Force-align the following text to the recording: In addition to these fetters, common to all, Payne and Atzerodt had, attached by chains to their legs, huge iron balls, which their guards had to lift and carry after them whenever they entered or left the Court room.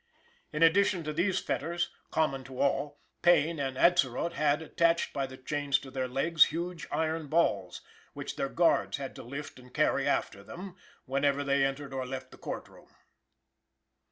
In 0.51 0.63
addition 0.63 1.03
to 1.03 1.13
these 1.13 1.37
fetters, 1.37 1.91
common 2.09 2.43
to 2.45 2.59
all, 2.59 2.97
Payne 3.21 3.59
and 3.59 3.77
Atzerodt 3.77 4.33
had, 4.33 4.63
attached 4.63 5.13
by 5.13 5.27
chains 5.27 5.77
to 5.77 5.91
their 5.91 6.07
legs, 6.07 6.45
huge 6.45 6.87
iron 6.89 7.27
balls, 7.27 7.81
which 8.13 8.35
their 8.35 8.49
guards 8.49 8.97
had 8.97 9.15
to 9.17 9.21
lift 9.21 9.59
and 9.59 9.71
carry 9.71 10.07
after 10.07 10.43
them 10.43 10.75
whenever 11.05 11.43
they 11.43 11.63
entered 11.63 11.93
or 11.93 12.07
left 12.07 12.31
the 12.31 12.39
Court 12.39 12.67
room. 12.67 12.89